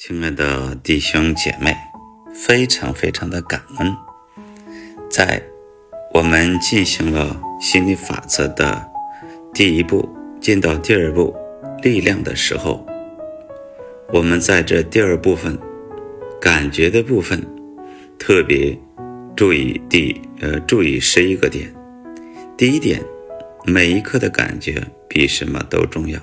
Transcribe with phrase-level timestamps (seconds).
[0.00, 1.76] 亲爱的弟兄姐妹，
[2.32, 3.96] 非常非常的感恩，
[5.10, 5.42] 在
[6.14, 8.88] 我们进行了心理法则的
[9.52, 10.08] 第一步，
[10.40, 11.34] 进到第二步
[11.82, 12.86] 力量的时候，
[14.12, 15.58] 我们在这第二部分
[16.40, 17.44] 感觉的部分，
[18.20, 18.78] 特别
[19.34, 21.74] 注意第呃注意十一个点。
[22.56, 23.02] 第一点，
[23.64, 26.20] 每一刻的感觉比什么都重要。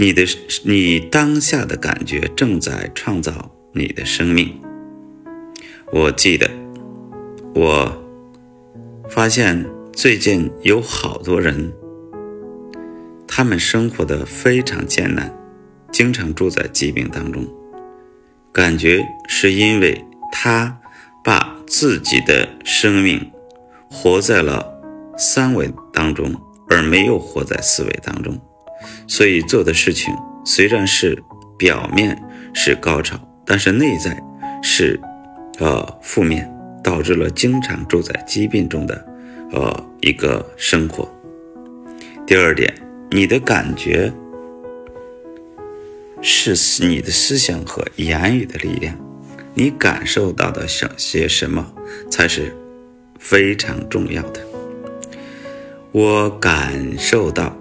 [0.00, 0.22] 你的
[0.62, 4.48] 你当下的感觉正在创造你的生命。
[5.92, 6.48] 我记得，
[7.52, 8.00] 我
[9.08, 11.72] 发现最近有好多人，
[13.26, 15.36] 他们生活的非常艰难，
[15.90, 17.44] 经常住在疾病当中，
[18.52, 20.78] 感觉是因为他
[21.24, 23.32] 把自己的生命
[23.90, 24.80] 活在了
[25.16, 26.32] 三维当中，
[26.68, 28.40] 而没有活在四维当中。
[29.06, 30.14] 所以做的事情
[30.44, 31.20] 虽然是
[31.58, 32.16] 表面
[32.54, 34.16] 是高潮，但是内在
[34.62, 34.98] 是，
[35.58, 36.48] 呃负面，
[36.84, 39.06] 导致了经常住在疾病中的，
[39.50, 41.12] 呃一个生活。
[42.26, 42.72] 第二点，
[43.10, 44.12] 你的感觉
[46.22, 46.54] 是
[46.86, 48.96] 你的思想和言语的力量，
[49.54, 51.66] 你感受到的想些什么
[52.08, 52.54] 才是
[53.18, 54.40] 非常重要的。
[55.90, 57.57] 我感受到。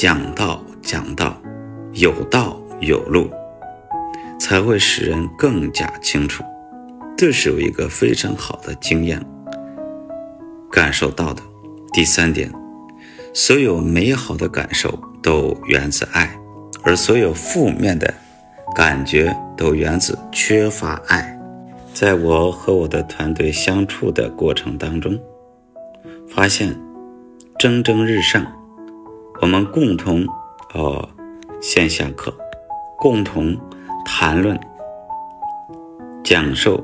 [0.00, 1.36] 讲道讲道，
[1.94, 3.28] 有道有路，
[4.38, 6.44] 才会使人更加清楚。
[7.16, 9.20] 这是有一个非常好的经验
[10.70, 11.42] 感受到的。
[11.92, 12.48] 第三点，
[13.34, 16.30] 所有美好的感受都源自爱，
[16.84, 18.14] 而所有负面的
[18.76, 21.36] 感觉都源自缺乏爱。
[21.92, 25.18] 在我和我的团队相处的过程当中，
[26.28, 26.72] 发现
[27.58, 28.46] 蒸蒸日上。
[29.40, 30.26] 我们共同，
[30.74, 31.08] 呃，
[31.60, 32.34] 线下课，
[32.96, 33.56] 共同
[34.04, 34.58] 谈论、
[36.24, 36.82] 讲授，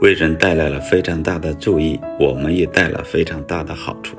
[0.00, 4.16] 为人带来了非常大的注意，我们也带了非常大的好处。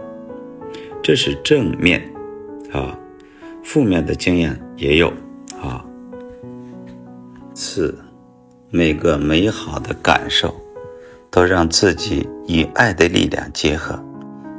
[1.02, 2.02] 这是正面，
[2.74, 3.00] 啊，
[3.64, 5.08] 负面的经验也有
[5.62, 5.84] 啊。
[7.54, 7.98] 四，
[8.70, 10.54] 每个美好的感受，
[11.32, 13.98] 都让自己与爱的力量结合，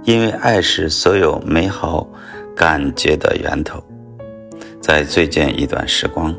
[0.05, 2.09] 因为爱是所有美好。
[2.59, 3.81] 感觉的源头，
[4.81, 6.35] 在最近一段时光，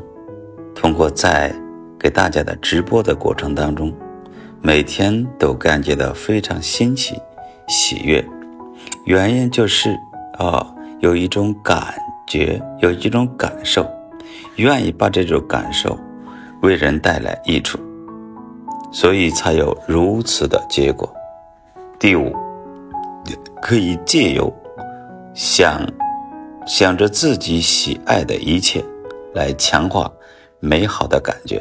[0.74, 1.50] 通过在
[1.98, 3.90] 给大家的直播的过程当中，
[4.60, 7.18] 每天都感觉到非常新奇、
[7.68, 8.22] 喜悦。
[9.06, 9.98] 原因就是
[10.38, 11.94] 啊，有一种感
[12.26, 13.88] 觉，有一种感受，
[14.56, 15.98] 愿意把这种感受
[16.60, 17.78] 为人带来益处，
[18.92, 21.10] 所以才有如此的结果。
[21.98, 22.30] 第五，
[23.62, 24.54] 可以借由
[25.32, 25.82] 想。
[26.70, 28.80] 想着自己喜爱的一切，
[29.34, 30.08] 来强化
[30.60, 31.60] 美好的感觉，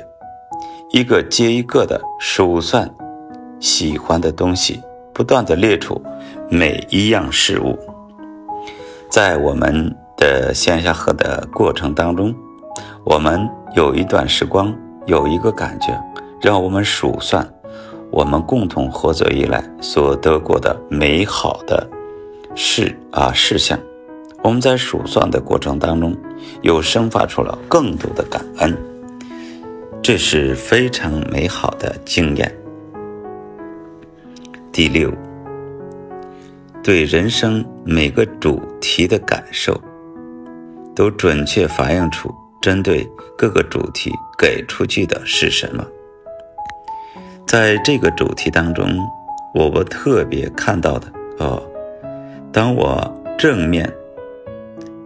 [0.92, 2.88] 一个接一个的数算
[3.60, 4.80] 喜欢的东西，
[5.12, 6.00] 不断的列出
[6.48, 7.76] 每一样事物。
[9.10, 12.32] 在我们的线下课的过程当中，
[13.04, 14.72] 我们有一段时光，
[15.08, 16.00] 有一个感觉，
[16.40, 17.52] 让我们数算
[18.12, 21.90] 我们共同合作以来所得过的美好的
[22.54, 23.76] 事啊事项。
[24.42, 26.16] 我们在数算的过程当中，
[26.62, 28.76] 又生发出了更多的感恩，
[30.02, 32.56] 这是非常美好的经验。
[34.72, 35.14] 第六，
[36.82, 39.80] 对人生每个主题的感受，
[40.96, 43.06] 都准确反映出针对
[43.38, 45.86] 各个主题给出去的是什么。
[47.46, 48.88] 在这个主题当中，
[49.54, 51.08] 我我特别看到的
[51.40, 51.62] 哦，
[52.54, 53.94] 当我正面。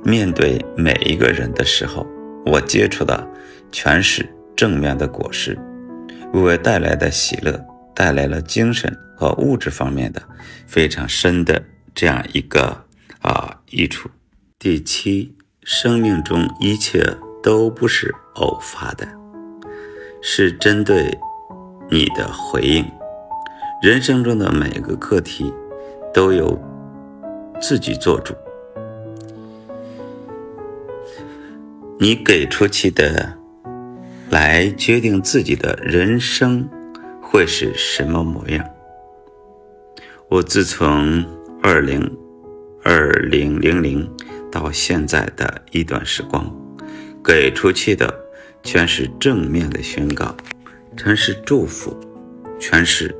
[0.04, 2.06] 面对每一个人的时候，
[2.46, 3.26] 我接触的
[3.72, 5.58] 全是正面的果实，
[6.34, 7.64] 为我带来的喜乐，
[7.96, 10.22] 带来了精神和物质方面的
[10.68, 11.64] 非常深的
[11.96, 12.86] 这样一个
[13.22, 14.10] 啊益处。
[14.60, 15.34] 第七，
[15.64, 17.02] 生命中一切
[17.42, 19.08] 都不是偶发的，
[20.22, 21.18] 是针对
[21.90, 22.86] 你的回应。
[23.82, 25.54] 人生中的每个课题
[26.14, 26.62] 都由
[27.62, 28.34] 自己做主。
[32.04, 33.34] 你给出去的，
[34.30, 36.70] 来决定自己的人生
[37.22, 38.70] 会是什么模样。
[40.28, 41.26] 我自从
[41.62, 42.12] 二零
[42.84, 44.06] 二零零零
[44.52, 46.54] 到现在的一段时光，
[47.24, 48.14] 给出去的
[48.64, 50.36] 全是正面的宣告，
[50.98, 51.98] 全是祝福，
[52.60, 53.16] 全是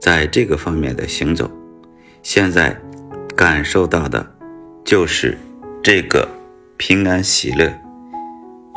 [0.00, 1.50] 在这个方面的行走。
[2.22, 2.80] 现在
[3.34, 4.24] 感受到的，
[4.84, 5.36] 就是
[5.82, 6.28] 这个
[6.76, 7.76] 平安喜乐。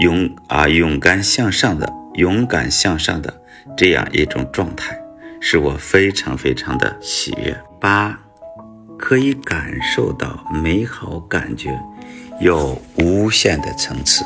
[0.01, 3.31] 勇啊勇敢向上的勇敢向上的
[3.77, 4.99] 这样一种状态，
[5.39, 7.55] 使我非常非常的喜悦。
[7.79, 8.19] 八，
[8.97, 11.79] 可以感受到美好感觉
[12.39, 14.25] 有无限的层次，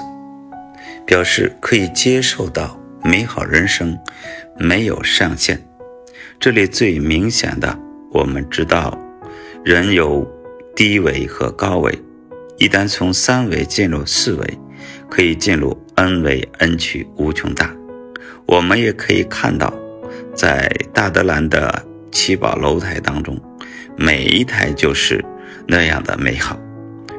[1.06, 4.00] 表示可以接受到美好人生
[4.58, 5.62] 没有上限。
[6.40, 7.78] 这里最明显的，
[8.14, 8.98] 我们知道
[9.66, 10.26] 人有
[10.74, 12.02] 低维和高维，
[12.60, 14.60] 一旦从三维进入四维。
[15.10, 17.72] 可以进入 n 为 n 区无穷大，
[18.46, 19.74] 我们也可以看到，
[20.36, 23.40] 在大德兰的七宝楼台当中，
[23.96, 25.24] 每一台就是
[25.68, 26.58] 那样的美好，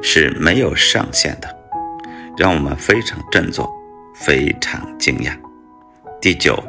[0.01, 1.47] 是没有上限的，
[2.37, 3.69] 让我们非常振作，
[4.13, 5.31] 非常惊讶。
[6.21, 6.61] 第九，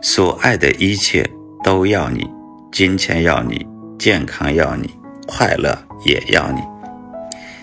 [0.00, 1.28] 所爱的一切
[1.62, 2.28] 都要你，
[2.70, 3.66] 金钱要你，
[3.98, 4.90] 健康要你，
[5.26, 6.60] 快乐也要你，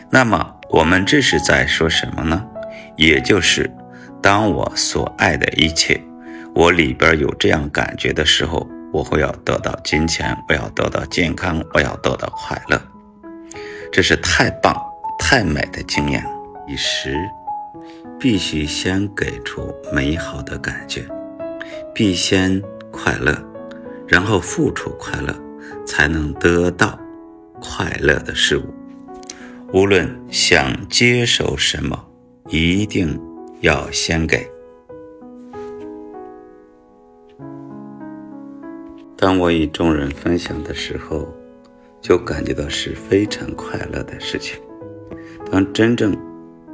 [0.10, 0.56] 那么。
[0.72, 2.42] 我们这是在说什么呢？
[2.96, 3.70] 也就是，
[4.22, 6.02] 当我所爱的一切，
[6.56, 12.82] 我里边有这样感觉的时候，我会要得到金钱，我要得到健康，我要得到快乐，
[13.92, 14.74] 这是太棒、
[15.20, 16.26] 太美的经验。
[16.66, 17.18] 第十，
[18.18, 21.04] 必须先给出美好的感觉，
[21.94, 23.38] 必先快乐，
[24.08, 25.36] 然后付出快乐，
[25.86, 26.98] 才能得到
[27.60, 28.64] 快乐的事物。
[29.74, 31.98] 无论想接受什么，
[32.50, 33.18] 一定
[33.62, 34.46] 要先给。
[39.16, 41.26] 当我与众人分享的时候，
[42.02, 44.60] 就感觉到是非常快乐的事情。
[45.50, 46.14] 当真正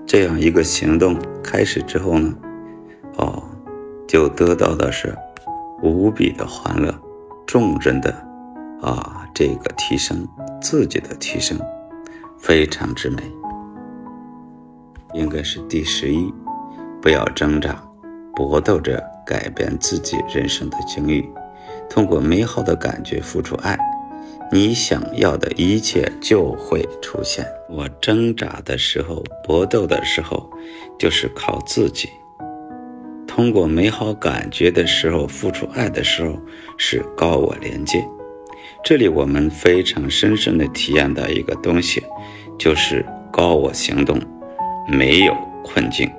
[0.07, 2.33] 这样一个行动开始之后呢，
[3.17, 3.43] 哦，
[4.07, 5.15] 就得到的是
[5.83, 6.91] 无比的欢乐，
[7.45, 8.09] 众人的
[8.81, 10.27] 啊这个提升，
[10.59, 11.59] 自己的提升。
[12.37, 13.23] 非常之美，
[15.13, 16.33] 应该是第十一。
[17.01, 17.81] 不要挣扎，
[18.35, 21.27] 搏斗着改变自己人生的境遇，
[21.89, 23.77] 通过美好的感觉付出爱，
[24.51, 27.45] 你想要的一切就会出现。
[27.69, 30.49] 我挣扎的时候，搏斗的时候，
[30.97, 32.09] 就是靠自己。
[33.27, 36.33] 通过美好感觉的时候，付出爱的时候，
[36.77, 38.03] 是高我连接。
[38.83, 42.01] 这里我们非常深深的体验到一个东西，
[42.57, 44.21] 就是高我行动
[44.87, 46.09] 没有困境，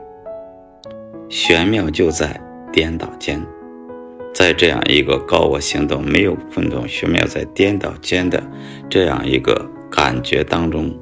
[1.31, 2.39] 玄妙就在
[2.71, 3.41] 颠倒间，
[4.35, 8.43] 在这样一个高我行动没有困动，玄妙在颠倒间的
[8.91, 10.95] 这样一个感觉当中，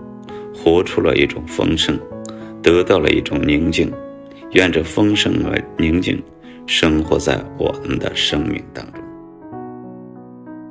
[0.55, 1.99] 活出了一种丰盛，
[2.63, 3.93] 得到了一种宁静，
[4.53, 6.23] 愿这丰盛和宁静
[6.67, 9.06] 生活在我们的生命当中。